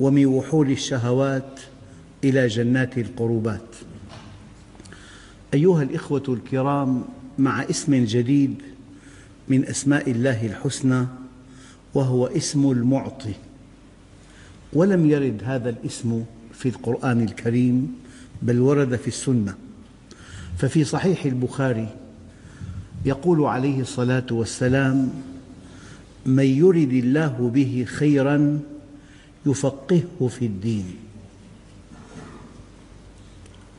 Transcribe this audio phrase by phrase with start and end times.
[0.00, 1.60] ومن وحول الشهوات
[2.24, 3.76] إلى جنات القربات.
[5.54, 7.04] أيها الإخوة الكرام
[7.38, 8.54] مع اسم جديد
[9.48, 11.06] من أسماء الله الحسنى
[11.94, 13.34] وهو اسم المعطي.
[14.72, 17.94] ولم يرد هذا الاسم في القرآن الكريم
[18.42, 19.54] بل ورد في السنة.
[20.58, 21.88] ففي صحيح البخاري
[23.04, 25.10] يقول عليه الصلاة والسلام
[26.26, 28.60] من يرد الله به خيراً
[29.46, 30.96] يفقهه في الدين.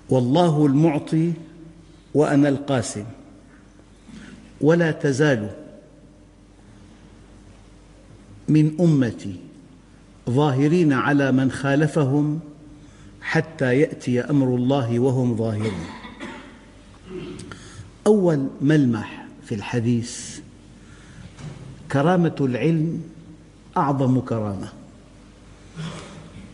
[0.10, 1.34] والله المعطي
[2.14, 3.06] وأنا القاسم.
[4.62, 5.50] ولا تزال
[8.50, 9.36] من أمتي
[10.30, 12.40] ظاهرين على من خالفهم
[13.22, 15.86] حتى يأتي أمر الله وهم ظاهرون.
[18.08, 20.40] أول ملمح في الحديث
[21.92, 23.02] كرامة العلم
[23.78, 24.85] أعظم كرامة.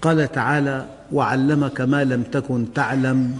[0.01, 3.37] قال تعالى وعلمك ما لم تكن تعلم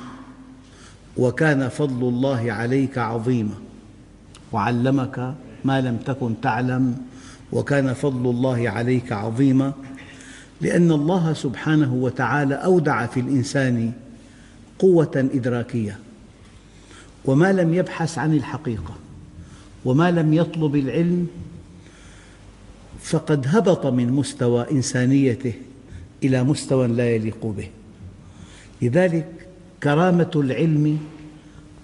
[1.18, 3.56] وكان فضل الله عليك عظيما
[4.52, 5.34] وعلمك
[5.66, 6.98] ما لم تكن تعلم
[7.52, 9.74] وكان فضل الله عليك عظيما
[10.62, 13.92] لأن الله سبحانه وتعالى أودع في الإنسان
[14.80, 16.00] قوة إدراكية
[17.26, 18.96] وما لم يبحث عن الحقيقة
[19.86, 21.28] وما لم يطلب العلم
[23.02, 25.54] فقد هبط من مستوى إنسانيته.
[26.24, 27.68] إلى مستوى لا يليق به.
[28.82, 29.28] لذلك
[29.84, 31.00] كرامة العلم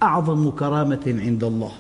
[0.04, 1.72] أعظم كرامة عند الله.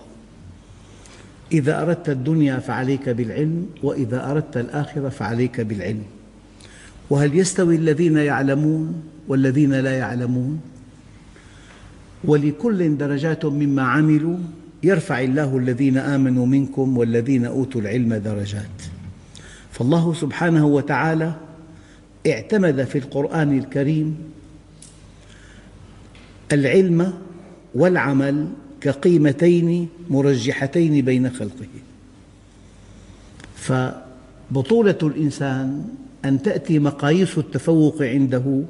[1.51, 6.03] إذا أردت الدنيا فعليك بالعلم وإذا أردت الآخرة فعليك بالعلم.
[7.09, 10.61] وهل يستوي الذين يعلمون والذين لا يعلمون؟
[12.23, 14.37] ولكل درجات مما عملوا
[14.83, 18.77] يرفع الله الذين آمنوا منكم والذين أوتوا العلم درجات.
[19.71, 21.33] فالله سبحانه وتعالى
[22.27, 24.17] اعتمد في القرآن الكريم
[26.51, 27.13] العلم
[27.75, 28.47] والعمل
[28.81, 31.67] كقيمتين مرجحتين بين خلقه.
[33.55, 35.85] فبطولة الإنسان
[36.25, 38.61] أن تأتي مقاييس التفوق عنده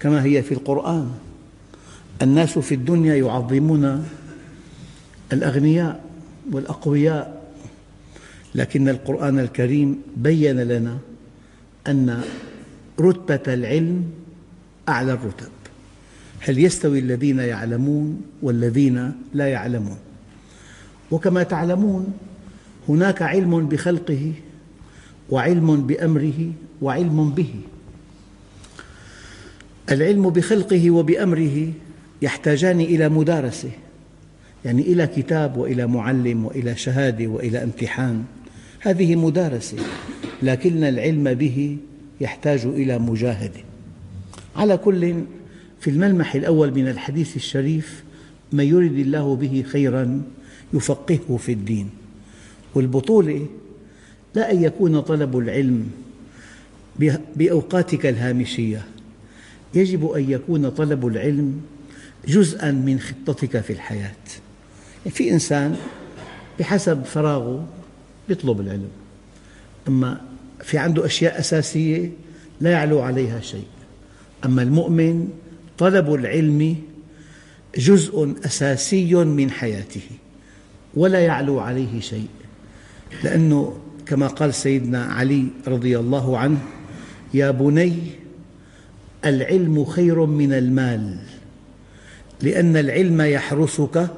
[0.00, 1.10] كما هي في القرآن.
[2.22, 4.04] الناس في الدنيا يعظمون
[5.32, 6.04] الأغنياء
[6.52, 7.42] والأقوياء
[8.54, 10.98] لكن القرآن الكريم بين لنا
[11.86, 12.22] أن
[13.00, 14.04] رتبة العلم
[14.88, 15.50] أعلى الرتب.
[16.40, 19.98] هل يستوي الذين يعلمون والذين لا يعلمون؟
[21.10, 22.12] وكما تعلمون
[22.88, 24.32] هناك علم بخلقه
[25.30, 27.54] وعلم بأمره وعلم به.
[29.90, 31.72] العلم بخلقه وبأمره
[32.22, 33.70] يحتاجان إلى مدارسة
[34.64, 38.24] يعني إلى كتاب وإلى معلم وإلى شهادة وإلى امتحان.
[38.80, 39.76] هذه مدارسة
[40.42, 41.76] لكن العلم به
[42.20, 43.60] يحتاج إلى مجاهدة
[44.56, 45.22] على كل
[45.80, 48.04] في الملمح الأول من الحديث الشريف
[48.52, 50.22] من يرد الله به خيراً
[50.74, 51.90] يفقهه في الدين.
[52.74, 53.46] والبطولة
[54.34, 55.90] لا أن يكون طلب العلم
[57.36, 58.84] بأوقاتك الهامشية.
[59.74, 61.60] يجب أن يكون طلب العلم
[62.28, 64.24] جزءاً من خطتك في الحياة.
[65.10, 65.76] في إنسان
[66.58, 67.66] بحسب فراغه
[68.28, 68.88] يطلب العلم.
[69.88, 70.20] أما
[70.62, 72.10] في عنده أشياء أساسية
[72.60, 73.66] لا يعلو عليها شيء.
[74.44, 75.28] أما المؤمن
[75.78, 76.76] طلب العلم
[77.78, 80.00] جزء أساسي من حياته
[80.94, 82.28] ولا يعلو عليه شيء.
[83.24, 86.58] لأنه كما قال سيدنا علي رضي الله عنه
[87.34, 87.98] يا بني
[89.24, 91.18] العلم خير من المال
[92.42, 94.08] لأن العلم يحرسك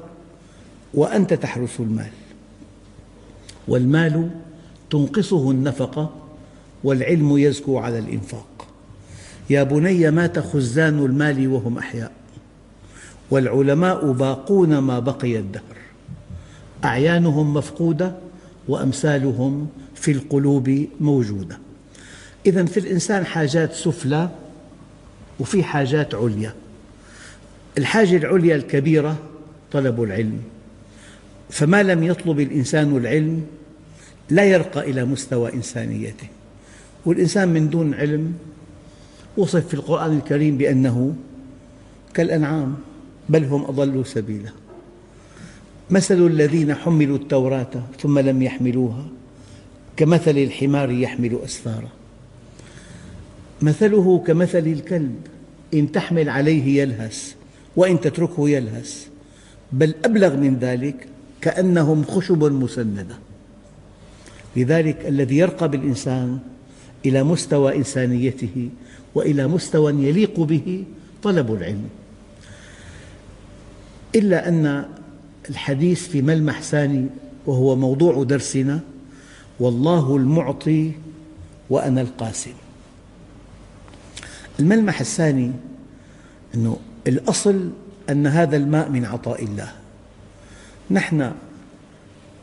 [0.94, 2.10] وأنت تحرس المال.
[3.68, 4.30] والمال
[4.90, 6.19] تنقصه النفقة
[6.84, 8.66] والعلم يزكو على الإنفاق.
[9.50, 12.12] يا بني مات خزان المال وهم أحياء؟
[13.30, 15.62] والعلماء باقون ما بقي الدهر.
[16.84, 18.16] أعيانهم مفقودة
[18.68, 21.58] وأمثالهم في القلوب موجودة.
[22.46, 24.30] إذا في الإنسان حاجات سفلى
[25.40, 26.54] وفي حاجات عليا.
[27.78, 29.16] الحاجة العليا الكبيرة
[29.72, 30.42] طلب العلم.
[31.50, 33.46] فما لم يطلب الإنسان العلم
[34.30, 36.26] لا يرقى إلى مستوى إنسانيته.
[37.06, 38.32] والإنسان من دون علم
[39.36, 41.14] وصف في القرآن الكريم بأنه
[42.14, 42.74] كالأنعام
[43.28, 44.50] بل هم أضلوا سبيلا.
[45.90, 47.70] مثل الذين حملوا التوراة
[48.00, 49.04] ثم لم يحملوها
[49.96, 51.88] كمثل الحمار يحمل أسفارا.
[53.62, 55.16] مثله كمثل الكلب
[55.74, 57.34] إن تحمل عليه يلهث
[57.76, 59.06] وإن تتركه يلهث
[59.72, 61.06] بل أبلغ من ذلك
[61.40, 63.16] كأنهم خشب مسندة.
[64.56, 66.38] لذلك الذي يرقى بالإنسان
[67.06, 68.68] إلى مستوى إنسانيته
[69.14, 70.84] وإلى مستوى يليق به
[71.22, 71.88] طلب العلم.
[74.14, 74.84] إلا أن
[75.50, 77.06] الحديث في ملمح ثاني
[77.46, 78.80] وهو موضوع درسنا
[79.60, 80.92] والله المعطي
[81.70, 82.52] وأنا القاسم.
[84.60, 85.52] الملمح الثاني
[86.54, 86.76] أنه
[87.06, 87.70] الأصل
[88.10, 89.72] أن هذا الماء من عطاء الله.
[90.90, 91.32] نحن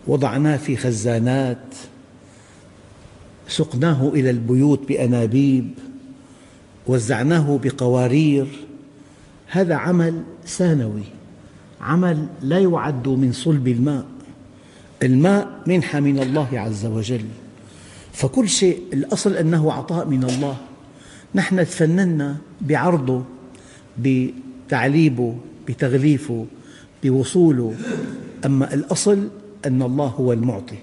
[0.08, 1.76] وضعناه في خزانات
[3.48, 5.72] سقناه إلى البيوت بأنابيب
[6.88, 8.48] وزعناه بقوارير.
[9.48, 11.04] هذا عمل ثانوي
[11.82, 14.06] عمل لا يعد من صلب الماء.
[15.04, 17.26] الماء منحة من الله عز وجل.
[18.14, 20.58] فكل شيء الأصل أنه عطاء من الله.
[21.36, 23.24] نحن تفننا بعرضه
[24.00, 25.36] بتعليبه
[25.68, 26.46] بتغليفه
[27.04, 27.76] بوصوله.
[28.46, 29.28] أما الأصل
[29.66, 30.78] أن الله هو المعطي.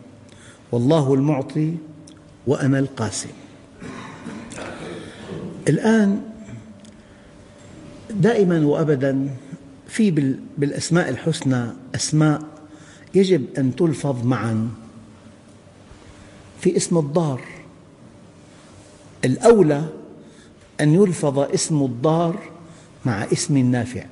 [0.72, 1.74] والله المعطي
[2.46, 3.28] وأنا القاسم.
[5.68, 6.22] الآن
[8.10, 9.30] دائما وأبدا
[9.88, 12.42] في بالأسماء الحسنى أسماء
[13.14, 14.70] يجب أن تلفظ معا
[16.60, 17.40] في اسم الضار.
[19.24, 19.84] الأولى
[20.80, 22.38] أن يلفظ اسم الضار
[23.04, 24.04] مع اسم النافع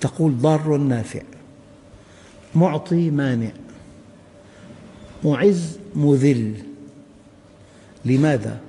[0.00, 1.22] تقول ضار نافع.
[2.54, 3.50] معطي مانع.
[5.24, 6.69] معز مذل.
[8.04, 8.60] لماذا؟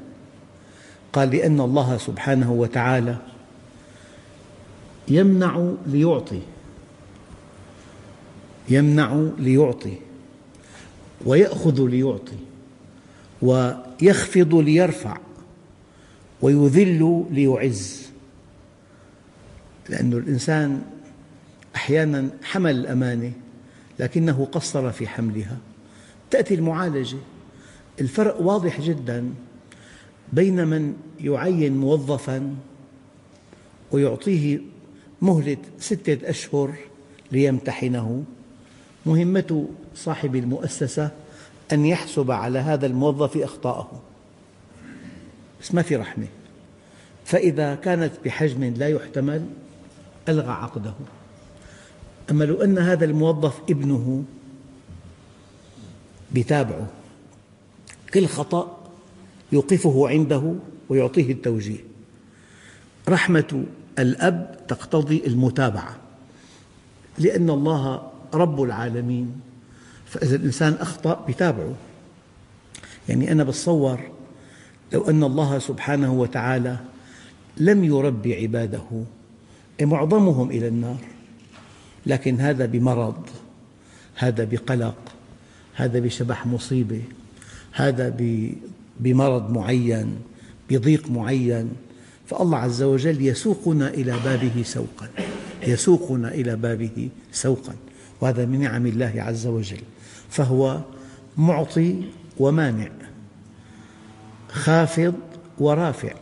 [1.13, 3.17] قال لأن الله سبحانه وتعالى
[5.07, 6.41] يمنع ليعطي
[8.69, 9.97] يمنع ليعطي
[11.25, 12.37] ويأخذ ليعطي
[13.41, 15.17] ويخفض ليرفع
[16.41, 18.01] ويذل ليعز.
[19.89, 20.81] لأن الإنسان
[21.75, 23.31] أحيانا حمل الأمانة
[23.99, 25.57] لكنه قصر في حملها.
[26.31, 27.17] تأتي المعالجة.
[28.01, 29.33] الفرق واضح جدا
[30.33, 32.55] بين من يعين موظفا
[33.91, 34.59] ويعطيه
[35.21, 36.75] مهلة ستة أشهر
[37.31, 38.23] ليمتحنه.
[39.05, 41.11] مهمة صاحب المؤسسة
[41.71, 44.01] أن يحسب على هذا الموظف أخطاءه.
[45.61, 46.27] بس ما في رحمة.
[47.25, 49.45] فإذا كانت بحجم لا يحتمل
[50.29, 50.93] ألغى عقده.
[52.31, 54.23] أما لو أن هذا الموظف ابنه
[56.35, 57.00] يتابعه
[58.13, 58.77] كل خطأ
[59.51, 60.55] يوقفه عنده
[60.89, 61.79] ويعطيه التوجيه.
[63.09, 63.65] رحمة
[63.99, 65.95] الأب تقتضي المتابعة
[67.17, 69.41] لأن الله رب العالمين
[70.05, 71.73] فإذا الإنسان أخطأ يتابعه
[73.09, 73.99] يعني أنا بتصور
[74.93, 76.77] لو أن الله سبحانه وتعالى
[77.57, 79.03] لم يربي عباده
[79.81, 80.97] معظمهم إلى النار
[82.05, 83.29] لكن هذا بمرض
[84.15, 84.95] هذا بقلق
[85.75, 87.01] هذا بشبح مصيبة
[87.71, 88.15] هذا
[88.99, 90.15] بمرض معين
[90.69, 91.69] بضيق معين.
[92.27, 95.09] فالله عز وجل يسوقنا إلى بابه سوقا
[95.67, 97.75] يسوقنا إلى بابه سوقا
[98.21, 99.81] وهذا من نعم الله عز وجل.
[100.29, 100.81] فهو
[101.37, 102.03] معطي
[102.39, 102.91] ومانع
[104.49, 105.15] خافض
[105.59, 106.13] ورافع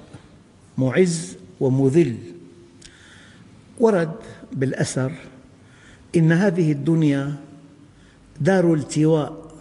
[0.78, 2.16] معز ومذل.
[3.80, 4.16] ورد
[4.54, 5.12] بالأثر
[6.16, 7.36] إن هذه الدنيا
[8.42, 9.52] دار التواء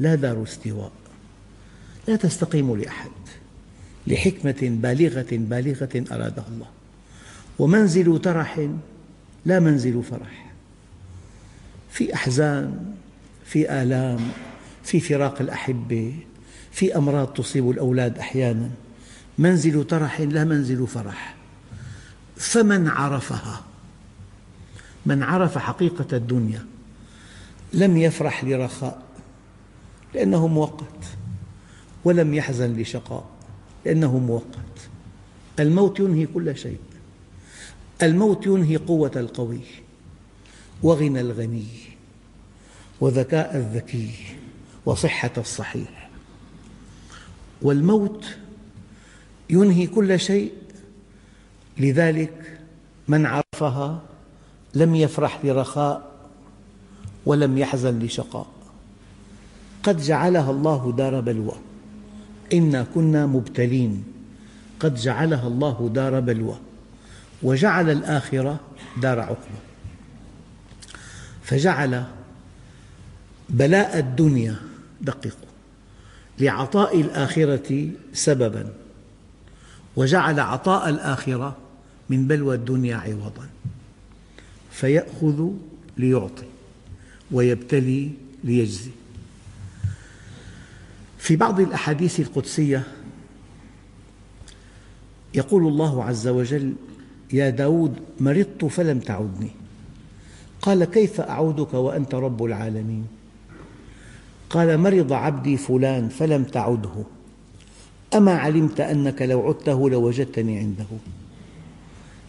[0.00, 0.92] لا دار استواء.
[2.08, 3.10] لا تستقيم لأحد.
[4.06, 6.66] لحكمة بالغة بالغة أرادها الله.
[7.58, 8.68] ومنزل ترح
[9.44, 10.52] لا منزل فرح.
[11.90, 12.94] في أحزان
[13.44, 14.28] في آلام
[14.84, 16.14] في فراق الأحبة
[16.72, 18.70] في أمراض تصيب الأولاد أحيانا.
[19.38, 21.34] منزل ترح لا منزل فرح.
[22.36, 23.60] فمن عرفها؟
[25.06, 26.66] من عرف حقيقة الدنيا
[27.72, 29.02] لم يفرح لرخاء
[30.14, 31.19] لأنه مؤقت.
[32.04, 33.24] ولم يحزن لشقاء
[33.84, 34.88] لأنه مؤقت
[35.60, 36.78] الموت ينهي كل شيء.
[38.02, 39.60] الموت ينهي قوة القوي
[40.82, 41.66] وغنى الغني
[43.00, 44.10] وذكاء الذكي
[44.86, 46.10] وصحة الصحيح.
[47.62, 48.24] والموت
[49.50, 50.52] ينهي كل شيء
[51.78, 52.58] لذلك
[53.08, 54.02] من عرفها
[54.74, 56.10] لم يفرح لرخاء
[57.26, 58.46] ولم يحزن لشقاء.
[59.82, 61.54] قد جعلها الله دار بلوى.
[62.52, 64.04] إنا كنا مبتلين.
[64.80, 66.58] قد جعلها الله دار بلوى
[67.42, 68.60] وجعل الآخرة
[69.02, 69.60] دار عقبة
[71.42, 72.04] فجعل
[73.50, 74.56] بلاء الدنيا
[75.00, 75.50] دققوا
[76.38, 78.72] لعطاء الآخرة سبباً
[79.96, 81.56] وجعل عطاء الآخرة
[82.10, 83.48] من بلوى الدنيا عوضاً.
[84.70, 85.48] فيأخذ
[85.98, 86.46] ليعطي
[87.32, 88.10] ويبتلي
[88.44, 88.90] ليجزي.
[91.20, 92.82] في بعض الأحاديث القدسية
[95.34, 96.74] يقول الله عز وجل
[97.32, 99.50] يا داود مرضت فلم تعدني.
[100.62, 103.06] قال كيف أعودك وأنت رب العالمين؟
[104.50, 107.04] قال مرض عبدي فلان فلم تعده.
[108.14, 110.86] أما علمت أنك لو عدته لوجدتني عنده.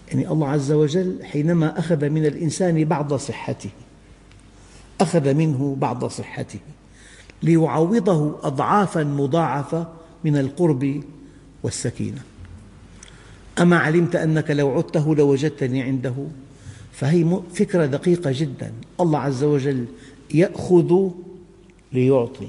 [0.07, 3.69] يعني الله عز وجل حينما أخذ من الإنسان بعض صحته
[5.01, 6.59] أخذ منه بعض صحته.
[7.43, 9.87] ليعوضه أضعافا مضاعفة
[10.23, 11.03] من القرب
[11.63, 12.21] والسكينة.
[13.59, 16.13] أما علمت أنك لو عدته لوجدتني عنده
[16.91, 18.71] فهي فكرة دقيقة جدا.
[18.99, 19.85] الله عز وجل
[20.33, 21.09] يأخذ
[21.93, 22.47] ليعطي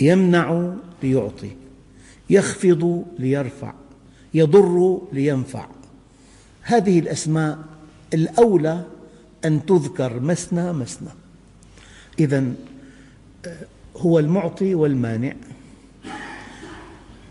[0.00, 1.50] يمنع ليعطي
[2.30, 3.74] يخفض ليرفع
[4.34, 5.66] يضر لينفع.
[6.62, 7.58] هذه الأسماء
[8.14, 8.84] الأولى
[9.44, 11.08] أن تذكر مثنى مثنى
[12.18, 12.52] إذا
[13.96, 15.34] هو المعطي والمانع.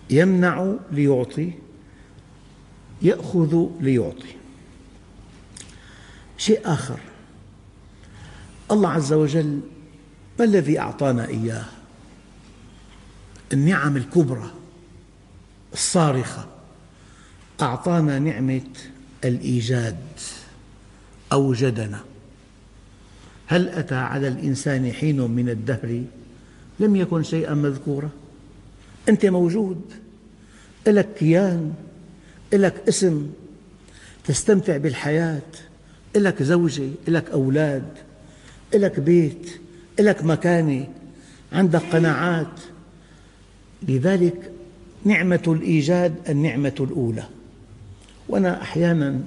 [0.10, 1.52] يمنع ليعطي
[3.02, 4.36] يأخذ ليعطي.
[6.38, 7.00] شيء آخر.
[8.72, 9.60] الله عز وجل
[10.40, 11.66] ما الذي أعطانا إياه؟
[13.54, 14.52] النعم الكبرى
[15.74, 16.48] الصارخة.
[17.62, 18.70] أعطانا نعمة
[19.24, 20.00] الإيجاد
[21.32, 22.00] أوجدنا.
[23.50, 26.04] هل أتى على الإنسان حين من الدهر؟
[26.80, 28.10] لم يكن شيئا مذكورا.
[29.10, 29.82] أنت موجود.
[30.88, 31.74] لك كيان.
[32.54, 33.30] لك اسم.
[34.26, 35.42] تستمتع بالحياة.
[36.16, 36.90] لك زوجة.
[37.08, 37.84] لك أولاد.
[38.74, 39.50] لك بيت.
[40.00, 40.88] لك مكانة
[41.52, 42.60] عندك قناعات.
[43.88, 44.52] لذلك
[45.06, 47.24] نعمة الإيجاد النعمة الأولى.
[48.28, 49.20] وأنا أحيانا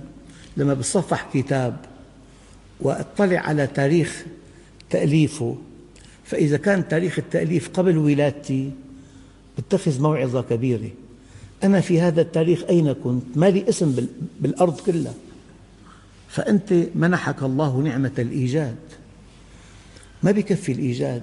[0.56, 1.91] لما بتصفح كتاب
[2.82, 4.24] وأطلع على تاريخ
[4.90, 5.56] تأليفه.
[6.24, 8.70] فإذا كان تاريخ التأليف قبل ولادتي
[9.58, 10.90] اتخذ موعظة كبيرة.
[11.64, 14.06] أنا في هذا التاريخ أين كنت؟ ما لي اسم
[14.40, 15.14] بالأرض كلها.
[16.28, 18.76] فأنت منحك الله نعمة الإيجاد.
[20.22, 21.22] ما بكفي الإيجاد.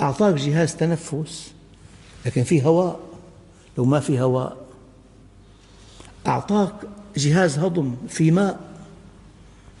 [0.00, 1.52] أعطاك جهاز تنفس
[2.26, 3.00] لكن في هواء.
[3.78, 4.56] لو ما في هواء
[6.26, 6.74] أعطاك
[7.16, 8.60] جهاز هضم في ماء.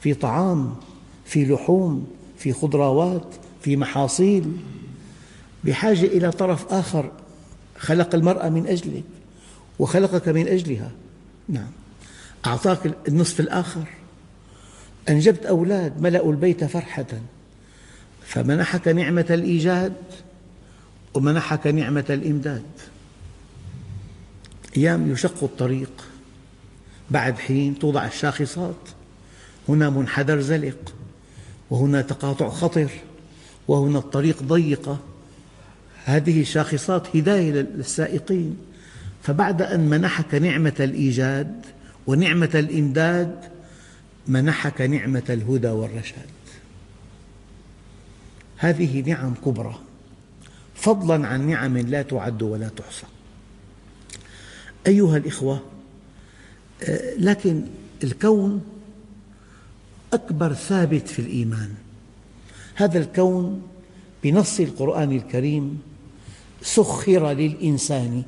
[0.00, 0.74] في طعام
[1.24, 2.06] في لحوم
[2.38, 3.26] في خضروات
[3.62, 4.52] في محاصيل.
[5.64, 7.12] بحاجة إلى طرف آخر
[7.78, 9.04] خلق المرأة من أجلك
[9.78, 10.90] وخلقك من أجلها.
[11.48, 11.70] نعم.
[12.46, 13.84] أعطاك النصف الآخر.
[15.08, 17.06] أنجبت أولاد ملأوا البيت فرحة.
[18.26, 19.94] فمنحك نعمة الإيجاد
[21.14, 22.64] ومنحك نعمة الإمداد.
[24.76, 26.04] أيام يشق الطريق.
[27.10, 28.95] بعد حين توضع الشاخصات.
[29.68, 30.94] هنا منحدر زلق
[31.70, 32.90] وهنا تقاطع خطر
[33.68, 34.98] وهنا الطريق ضيقة
[36.04, 38.56] هذه الشاخصات هداية للسائقين.
[39.22, 41.66] فبعد أن منحك نعمة الإيجاد
[42.06, 43.40] ونعمة الإمداد
[44.28, 46.26] منحك نعمة الهدى والرشاد.
[48.56, 49.78] هذه نعم كبرى.
[50.74, 53.06] فضلا عن نعم لا تعد ولا تحصى.
[54.86, 55.62] أيها الإخوة
[56.82, 57.62] آه، لكن
[58.04, 58.75] الكون
[60.12, 61.74] أكبر ثابت في الإيمان.
[62.74, 63.62] هذا الكون
[64.22, 65.82] بنص القرآن الكريم
[66.62, 68.22] سخر للإنسان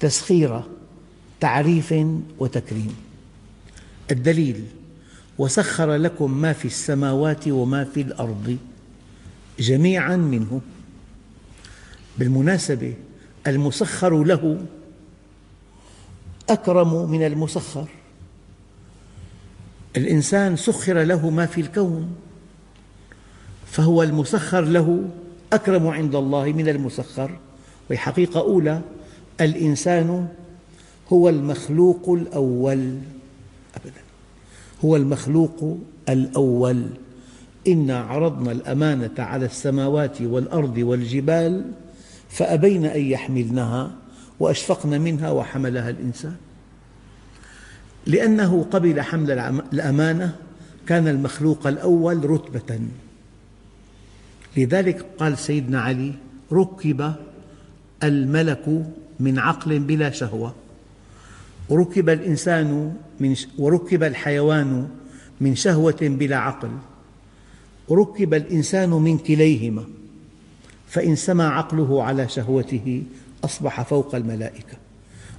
[0.00, 0.62] تسخير
[1.40, 1.94] تعريف
[2.38, 2.96] وتكريم.
[4.10, 4.64] الدليل
[5.38, 8.56] وسخر لكم ما في السماوات وما في الأرض
[9.58, 10.60] جميعا منه.
[12.18, 12.94] بالمناسبة
[13.46, 14.66] المسخر له
[16.50, 17.88] أكرم من المسخر.
[19.96, 22.14] الإنسان سخر له ما في الكون
[23.66, 25.04] فهو المسخر له
[25.52, 27.38] أكرم عند الله من المسخر.
[27.90, 28.80] وحقيقة أولى
[29.40, 30.28] الإنسان
[31.12, 32.98] هو المخلوق الأول.
[33.76, 34.02] أبدا.
[34.84, 36.86] هو المخلوق الأول.
[37.68, 41.64] إنا عرضنا الأمانة على السماوات والأرض والجبال
[42.28, 43.90] فأبين أن يحملنها
[44.40, 46.36] وأشفقن منها وحملها الإنسان.
[48.06, 49.30] لأنه قبل حمل
[49.72, 50.36] الأمانة
[50.86, 52.80] كان المخلوق الأول رتبة.
[54.56, 56.12] لذلك قال سيدنا علي
[56.52, 57.14] ركب
[58.02, 58.84] الملك
[59.20, 60.54] من عقل بلا شهوة.
[61.68, 64.88] وركب الإنسان من وركب الحيوان
[65.40, 66.70] من شهوة بلا عقل.
[67.88, 69.84] وركب الإنسان من كليهما.
[70.88, 73.02] فإن سما عقله على شهوته
[73.44, 74.76] أصبح فوق الملائكة.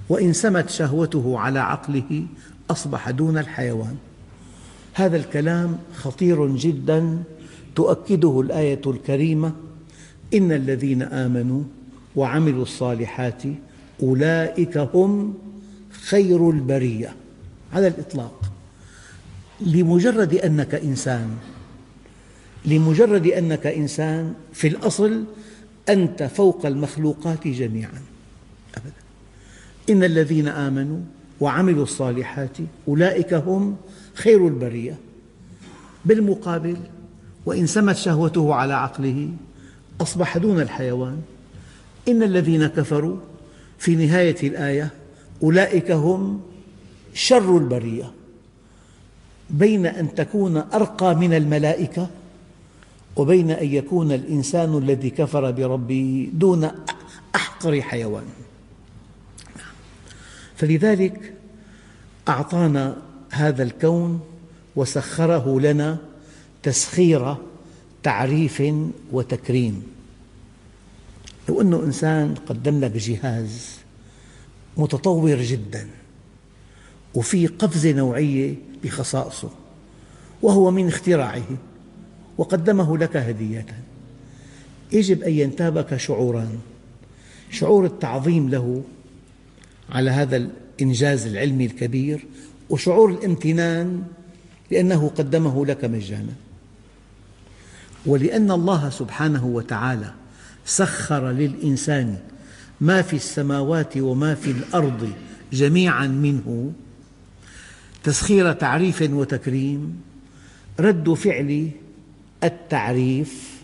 [0.09, 2.25] وإن سمت شهوته على عقله
[2.69, 3.95] أصبح دون الحيوان.
[4.93, 7.23] هذا الكلام خطير جدا
[7.75, 9.53] تؤكده الآية الكريمة
[10.33, 11.63] إن الذين آمنوا
[12.15, 13.43] وعملوا الصالحات
[14.03, 15.33] أولئك هم
[15.91, 17.15] خير البرية.
[17.73, 18.51] على الإطلاق
[19.61, 21.29] لمجرد أنك إنسان
[22.65, 25.23] لمجرد أنك إنسان في الأصل
[25.89, 28.01] أنت فوق المخلوقات جميعا.
[28.75, 28.93] أبدا.
[29.89, 30.99] إن الذين آمنوا
[31.41, 33.77] وعملوا الصالحات أولئك هم
[34.13, 34.97] خير البرية
[36.05, 36.77] بالمقابل
[37.45, 39.29] وإن سمت شهوته على عقله
[40.01, 41.21] أصبح دون الحيوان.
[42.07, 43.17] إن الذين كفروا
[43.77, 44.91] في نهاية الآية
[45.43, 46.41] أولئك هم
[47.13, 48.11] شر البرية.
[49.49, 52.07] بين أن تكون أرقى من الملائكة
[53.15, 56.71] وبين أن يكون الإنسان الذي كفر بربه دون
[57.35, 58.23] أحقر حيوان.
[60.57, 61.33] فلذلك
[62.27, 62.97] أعطانا
[63.31, 64.19] هذا الكون
[64.75, 65.97] وسخره لنا
[66.63, 67.35] تسخير
[68.03, 68.63] تعريف
[69.11, 69.83] وتكريم.
[71.49, 73.71] لو أن إنسان قدم لك جهاز
[74.77, 75.87] متطور جدا
[77.13, 79.49] وفي قفزة نوعية بخصائصه
[80.41, 81.57] وهو من اختراعه
[82.37, 83.65] وقدمه لك هدية
[84.91, 86.59] يجب أن ينتابك شعوران.
[87.51, 88.83] شعور التعظيم له
[89.89, 92.25] على هذا الإنجاز العلمي الكبير
[92.69, 94.03] وشعور الامتنان
[94.71, 96.33] لأنه قدمه لك مجانا.
[98.05, 100.13] ولأن الله سبحانه وتعالى
[100.65, 102.17] سخر للإنسان
[102.81, 105.11] ما في السماوات وما في الأرض
[105.53, 106.71] جميعا منه
[108.03, 110.01] تسخير تعريف وتكريم
[110.79, 111.69] رد فعل
[112.43, 113.61] التعريف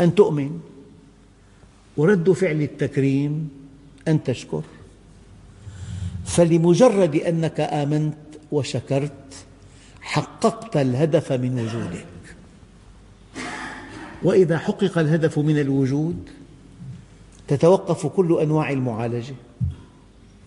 [0.00, 0.60] أن تؤمن
[1.96, 3.48] ورد فعل التكريم
[4.08, 4.62] أن تشكر.
[6.24, 8.16] فلمجرد أنك آمنت
[8.52, 9.34] وشكرت
[10.00, 12.06] حققت الهدف من وجودك.
[14.22, 16.28] وإذا حقق الهدف من الوجود
[17.48, 19.34] تتوقف كل أنواع المعالجة.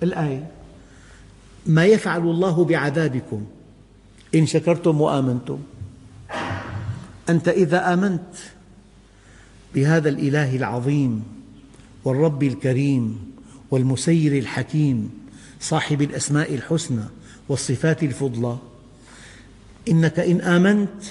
[0.03, 0.47] الآية
[1.65, 3.45] ما يفعل الله بعذابكم
[4.35, 5.59] إن شكرتم وآمنتم.
[7.29, 8.35] أنت إذا آمنت
[9.75, 11.23] بهذا الإله العظيم
[12.05, 13.33] والرب الكريم
[13.71, 15.26] والمسير الحكيم
[15.59, 17.03] صاحب الأسماء الحسنى
[17.49, 18.57] والصفات الفضلى.
[19.89, 21.03] إنك إن آمنت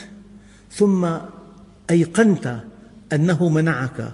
[0.73, 1.09] ثم
[1.91, 2.61] أيقنت
[3.13, 4.13] أنه منعك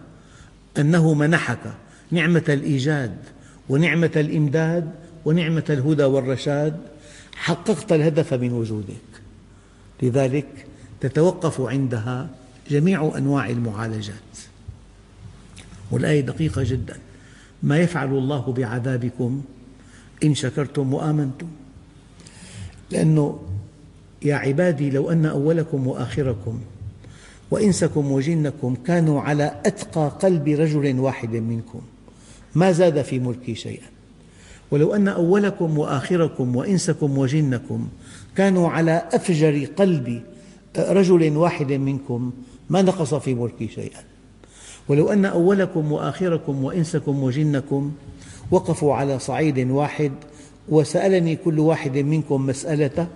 [0.79, 1.75] أنه منحك.
[2.11, 3.17] نعمة الإيجاد
[3.69, 4.93] ونعمة الإمداد
[5.25, 6.81] ونعمة الهدى والرشاد.
[7.35, 9.13] حققت الهدف من وجودك.
[10.03, 10.67] لذلك
[11.01, 12.29] تتوقف عندها
[12.71, 14.15] جميع أنواع المعالجات.
[15.91, 16.99] والآية دقيقة جدا.
[17.63, 19.43] ما يفعل الله بعذابكم
[20.25, 21.47] إن شكرتم وآمنتم.
[22.91, 23.39] لأنه
[24.23, 26.61] يا عبادي لو أن أولكم وآخركم
[27.51, 31.81] وإنسكم وجنكم كانوا على أتقى قلب رجل واحد منكم
[32.55, 33.87] ما زاد في ملكي شيئا.
[34.71, 37.89] ولو أن أولكم وآخركم وإنسكم وجنكم
[38.37, 40.23] كانوا على أفجر قلب
[40.79, 42.33] رجل واحد منكم
[42.71, 44.01] ما نقص في ملكي شيئا.
[44.89, 47.93] ولو أن أولكم وآخركم وإنسكم وجنكم
[48.53, 50.13] وقفوا على صعيد واحد
[50.69, 53.07] وسألني كل واحد منكم مسألة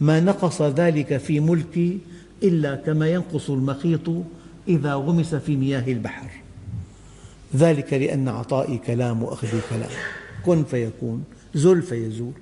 [0.00, 1.98] ما نقص ذلك في ملكي
[2.42, 4.10] إلا كما ينقص المخيط
[4.68, 6.30] إذا غمس في مياه البحر.
[7.56, 9.90] ذلك لأن عطائي كلام وأخذي كلام.
[10.46, 12.32] كن فيكون زل فيزول.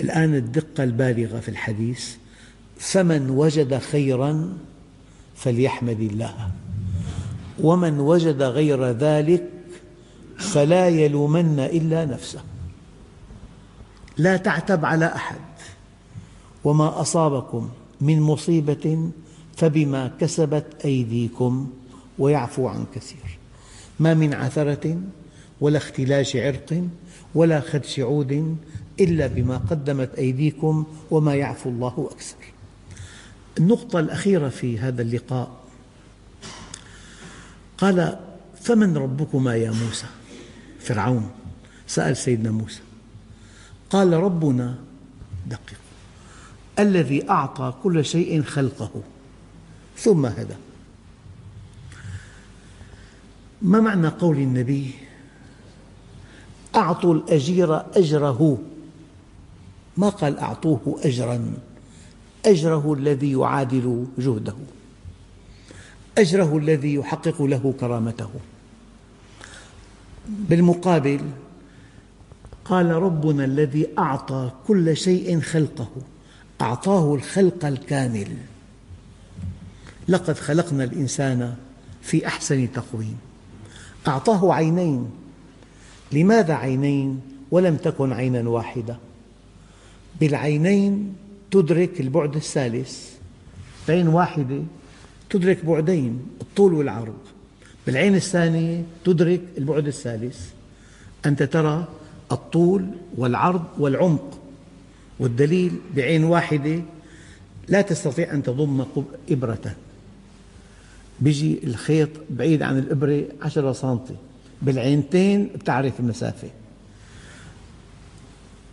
[0.00, 2.14] الآن الدقة البالغة في الحديث
[2.78, 4.52] فمن وجد خيرا
[5.36, 6.50] فليحمد الله.
[7.60, 9.42] ومن وجد غير ذلك
[10.42, 12.42] فلا يلومن إلا نفسه.
[14.18, 15.40] لا تعتب على أحد.
[16.64, 19.10] وما أصابكم من مصيبة
[19.56, 21.70] فبما كسبت أيديكم
[22.18, 23.38] ويعفو عن كثير.
[24.00, 25.00] ما من عثرة
[25.60, 26.84] ولا اختلاش عرق
[27.34, 28.56] ولا خدش عود
[29.00, 32.36] إلا بما قدمت أيديكم وما يعفو الله أكثر.
[33.58, 35.50] النقطة الأخيرة في هذا اللقاء.
[37.78, 38.18] قال
[38.60, 40.06] فمن ربكما يا موسى؟
[40.82, 41.30] فرعون.
[41.86, 42.80] سأل سيدنا موسى.
[43.90, 44.78] قال ربنا
[45.46, 45.78] دقق.
[46.78, 48.90] الذي أعطى كل شيء خلقه.
[49.96, 50.54] ثم هدى.
[53.62, 54.94] ما معنى قول النبي؟
[56.76, 58.58] أعطوا الأجير أجره.
[59.96, 61.52] ما قال أعطوه أجراً؟
[62.46, 64.54] أجره الذي يعادل جهده.
[66.18, 68.30] أجره الذي يحقق له كرامته.
[70.28, 71.20] بالمقابل.
[72.64, 75.88] قال ربنا الذي أعطى كل شيء خلقه
[76.60, 78.28] أعطاه الخلق الكامل.
[80.08, 81.54] لقد خلقنا الإنسان
[82.02, 83.16] في أحسن تقويم.
[84.08, 85.10] أعطاه عينين.
[86.12, 88.96] لماذا عينين ولم تكن عينا واحدة؟
[90.20, 91.14] بالعينين
[91.50, 93.08] تدرك البعد الثالث.
[93.88, 94.62] عين واحدة
[95.30, 97.18] تدرك بعدين الطول والعرض.
[97.86, 100.50] بالعين الثانية تدرك البعد الثالث.
[101.26, 101.88] أنت ترى
[102.32, 104.38] الطول والعرض والعمق
[105.18, 106.82] والدليل بعين واحدة
[107.68, 108.84] لا تستطيع أن تضم
[109.30, 109.74] إبرة.
[111.20, 114.14] بيجي الخيط بعيد عن الإبرة عشرة سنتي.
[114.62, 116.48] بالعينتين بتعرف المسافة.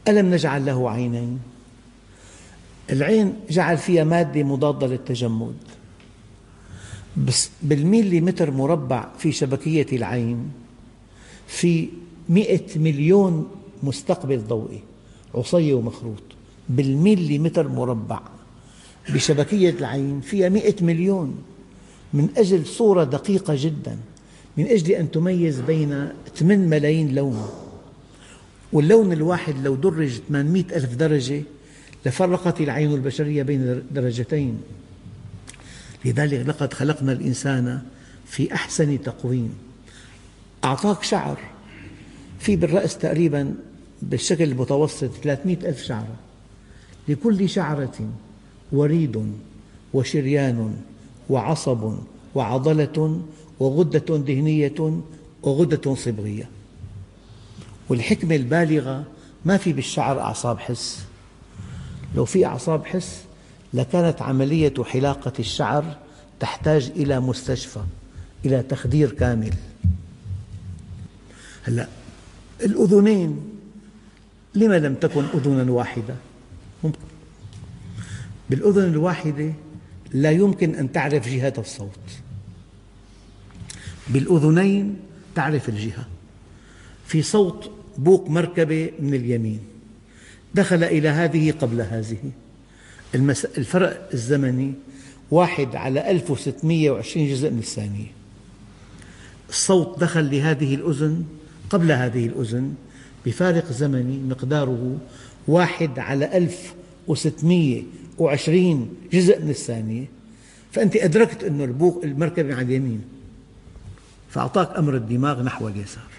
[0.08, 1.40] ألم نجعل له عينين؟
[2.90, 5.56] العين جعل فيها مادة مضادة للتجمد.
[7.28, 10.52] بس بالميليمتر مربع في شبكية العين
[11.48, 11.90] في
[12.30, 13.48] مئة مليون
[13.84, 14.80] مستقبل ضوئي
[15.36, 16.24] عصي ومخروط
[16.70, 18.22] بالميليمتر مربع
[19.10, 21.36] بشبكية العين فيها مئة مليون.
[22.14, 23.98] من أجل صورة دقيقة جدا
[24.58, 27.50] من أجل أن تميز بين 8 ملايين لون.
[28.74, 31.42] واللون الواحد لو درج 800 ألف درجة
[32.06, 34.58] لفرقت العين البشرية بين درجتين.
[36.06, 37.82] لذلك لقد خلقنا الإنسان
[38.26, 39.54] في أحسن تقويم.
[40.64, 41.38] أعطاك شعر.
[42.40, 43.56] في بالرأس تقريبا
[44.02, 46.16] بالشكل المتوسط 300 ألف شعرة
[47.08, 48.10] لكل شعرة
[48.72, 49.34] وريد
[49.94, 50.76] وشريان
[51.30, 51.94] وعصب
[52.36, 53.22] وعضلة
[53.60, 55.02] وغدة دهنية
[55.44, 56.50] وغدة صبغية.
[57.90, 59.04] والحكمة البالغة
[59.46, 61.06] ما في بالشعر أعصاب حس.
[62.16, 63.29] لو في أعصاب حس
[63.74, 65.98] لكانت عملية حلاقة الشعر
[66.40, 67.82] تحتاج إلى مستشفى
[68.46, 69.54] إلى تخدير كامل.
[71.64, 71.88] هلأ
[72.62, 73.40] الأذنين
[74.56, 76.16] لما لم تكن أذنا واحدة؟
[76.84, 77.00] ممكن.
[78.50, 79.54] بالأذن الواحدة
[80.14, 82.10] لا يمكن أن تعرف جهة الصوت.
[84.08, 85.00] بالأذنين
[85.36, 86.08] تعرف الجهة.
[87.06, 89.60] في صوت بوق مركبة من اليمين.
[90.56, 92.32] دخل إلى هذه قبل هذه.
[93.16, 94.74] الفرق الزمني
[95.32, 98.12] واحد على 1620 جزء من الثانية.
[99.50, 101.26] الصوت دخل لهذه الأذن
[101.70, 102.74] قبل هذه الأذن
[103.26, 104.98] بفارق زمني مقداره
[105.48, 110.06] واحد على 1620 جزء من الثانية.
[110.72, 113.02] فأنت أدركت أن البوق المركبة على اليمين.
[114.30, 116.10] فأعطاك أمر الدماغ نحو اليسار.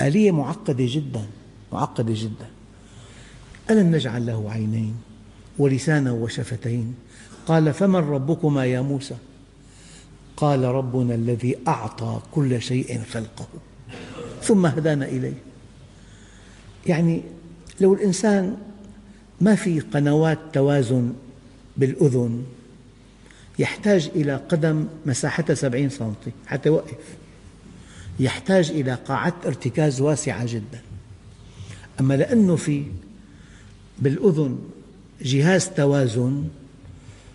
[0.00, 1.26] آلية معقدة جدا
[1.72, 2.50] معقدة جدا.
[3.70, 4.94] ألم نجعل له عينين؟
[5.58, 6.94] ولسانا وشفتين.
[7.46, 9.16] قال فمن ربكما يا موسى؟
[10.36, 13.46] قال ربنا الذي أعطى كل شيء خلقه.
[14.42, 15.42] ثم هدانا إليه.
[16.86, 17.22] يعني
[17.80, 18.56] لو الإنسان
[19.40, 21.12] ما في قنوات توازن
[21.76, 22.44] بالأذن
[23.58, 26.98] يحتاج إلى قدم مساحتها سبعين سنتي حتى يوقف.
[28.20, 30.80] يحتاج إلى قاعدة ارتكاز واسعة جدا.
[32.00, 32.84] أما لأنه في
[33.98, 34.58] بالأذن
[35.22, 36.44] جهاز توازن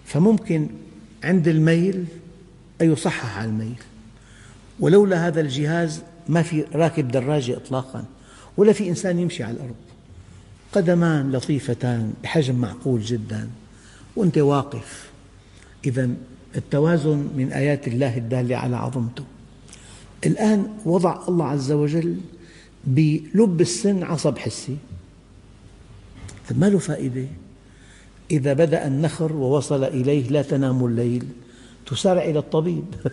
[0.05, 0.67] فممكن
[1.23, 2.05] عند الميل
[2.81, 3.75] أن يصحح الميل.
[4.79, 8.05] ولولا هذا الجهاز ما في راكب دراجة إطلاقا
[8.57, 9.75] ولا في إنسان يمشي على الأرض.
[10.73, 13.49] قدمان لطيفتان بحجم معقول جدا.
[14.15, 15.09] وأنت واقف.
[15.85, 16.09] إذا
[16.55, 19.23] التوازن من آيات الله الدالة على عظمته.
[20.25, 22.17] الآن وضع الله عز وجل
[22.85, 24.77] بلب السن عصب حسي.
[26.55, 27.25] ما له فائدة.
[28.31, 31.23] إذا بدأ النخر ووصل إليه لا تنام الليل
[31.85, 32.85] تسارع إلى الطبيب.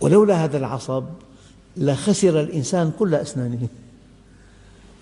[0.00, 1.04] ولولا هذا العصب
[1.76, 3.68] لخسر الإنسان كل أسنانه.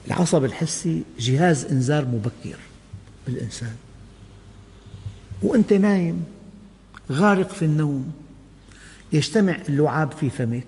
[0.07, 2.59] العصب الحسي جهاز إنذار مبكر
[3.27, 3.77] بالإنسان.
[5.43, 6.25] وأنت نايم
[7.13, 8.13] غارق في النوم
[9.13, 10.67] يجتمع اللعاب في فمك.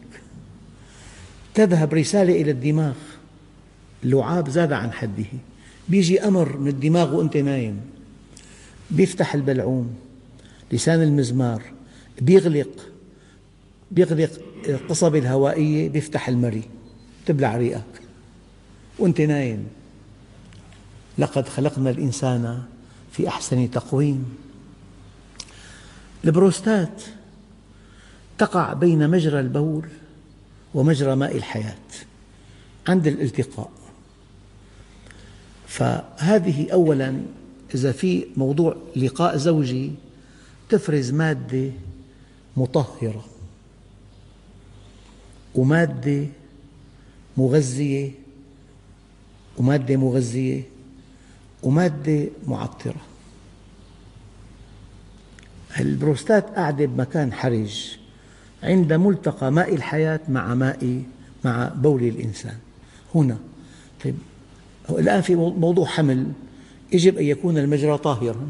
[1.54, 2.94] تذهب رسالة إلى الدماغ
[4.04, 5.26] اللعاب زاد عن حده.
[5.90, 7.80] بيجي أمر من الدماغ وأنت نايم
[8.90, 9.94] بيفتح البلعوم
[10.72, 11.62] لسان المزمار
[12.20, 12.68] بيغلق
[13.90, 14.30] بيغلق
[14.68, 16.62] القصبة الهوائية بيفتح المري
[17.26, 18.02] تبلع ريقك.
[18.98, 19.66] وأنت نايم.
[21.18, 22.62] لقد خلقنا الإنسان
[23.12, 24.36] في أحسن تقويم.
[26.24, 27.02] البروستات
[28.38, 29.84] تقع بين مجرى البول
[30.74, 31.74] ومجرى ماء الحياة.
[32.88, 33.70] عند الالتقاء
[35.70, 37.22] فهذه أولاً
[37.74, 39.92] إذا في موضوع لقاء زوجي
[40.68, 41.70] تفرز مادة
[42.56, 43.24] مطهرة
[45.54, 46.26] ومادة
[47.36, 48.10] مغذية
[49.58, 50.62] ومادة مغذية
[51.62, 53.00] ومادة معطرة.
[55.80, 57.98] البروستات قاعدة بمكان حرج
[58.62, 61.02] عند ملتقى ماء الحياة مع ماء
[61.44, 62.56] مع بول الإنسان.
[63.14, 63.38] هنا.
[64.04, 64.14] طيب
[64.98, 66.26] الآن في موضوع حمل.
[66.92, 68.48] يجب أن يكون المجرى طاهرا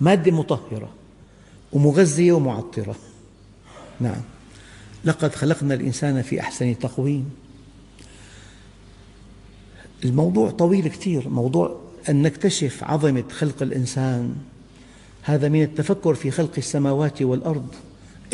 [0.00, 0.88] مادة مطهرة
[1.72, 2.96] ومغذية ومعطرة.
[4.00, 4.20] نعم.
[5.04, 7.30] لقد خلقنا الإنسان في أحسن تقويم.
[10.04, 11.28] الموضوع طويل كثير.
[11.28, 14.34] موضوع أن نكتشف عظمة خلق الإنسان.
[15.22, 17.66] هذا من التفكر في خلق السماوات والأرض.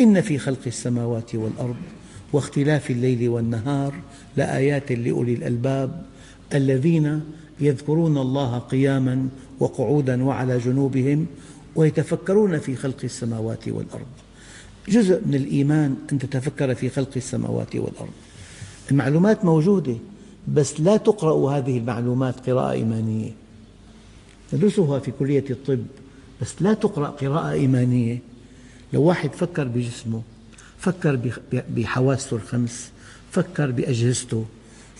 [0.01, 1.75] إن في خلق السماوات والأرض
[2.33, 3.93] واختلاف الليل والنهار
[4.37, 6.05] لآيات لأولي الألباب.
[6.53, 7.21] الذين
[7.59, 9.27] يذكرون الله قياما
[9.59, 11.25] وقعودا وعلى جنوبهم
[11.75, 14.05] ويتفكرون في خلق السماوات والأرض.
[14.87, 18.13] جزء من الإيمان أن تتفكر في خلق السماوات والأرض.
[18.91, 19.95] المعلومات موجودة
[20.47, 23.31] بس لا تقرأ هذه المعلومات قراءة إيمانية.
[24.53, 25.85] ندرسها في كلية الطب
[26.41, 28.19] بس لا تقرأ قراءة إيمانية.
[28.93, 30.21] لو واحد فكر بجسمه
[30.77, 31.19] فكر
[31.75, 32.91] بحواسه الخمس
[33.31, 34.45] فكر بأجهزته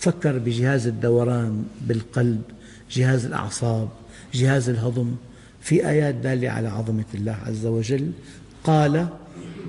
[0.04, 2.42] فكر بجهاز الدوران بالقلب
[2.90, 3.88] جهاز الأعصاب
[4.34, 5.10] جهاز الهضم.
[5.60, 8.12] في آيات دالة على عظمة الله عز وجل
[8.64, 9.08] قال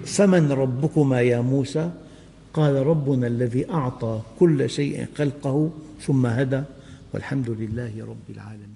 [0.06, 1.92] فمن ربكما يا موسى؟
[2.54, 5.72] قال ربنا الذي أعطى كل شيء خلقه
[6.02, 6.64] ثم هدى.
[7.14, 8.75] والحمد لله رب العالمين.